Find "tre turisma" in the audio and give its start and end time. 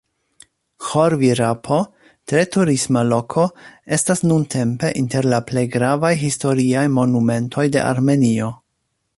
2.31-3.03